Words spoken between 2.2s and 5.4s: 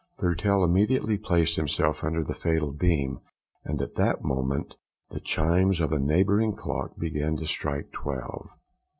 the fatal beam, and at that moment the